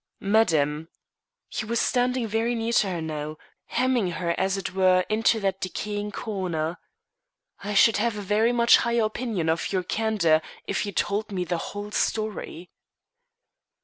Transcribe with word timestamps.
"Madam," 0.23 0.87
he 1.47 1.63
was 1.63 1.79
standing 1.79 2.25
very 2.27 2.55
near 2.55 2.73
to 2.73 2.89
her 2.89 3.01
now, 3.03 3.37
hemming 3.67 4.09
her 4.13 4.31
as 4.35 4.57
it 4.57 4.73
were 4.73 5.05
into 5.09 5.39
that 5.39 5.61
decaying 5.61 6.09
corner 6.11 6.79
"I 7.63 7.75
should 7.75 7.97
have 7.97 8.17
a 8.17 8.21
very 8.23 8.51
much 8.51 8.77
higher 8.77 9.03
opinion 9.03 9.47
of 9.47 9.71
your 9.71 9.83
candour 9.83 10.41
if 10.65 10.87
you 10.87 10.91
told 10.91 11.31
me 11.31 11.43
the 11.43 11.59
whole 11.59 11.91
story." 11.91 12.71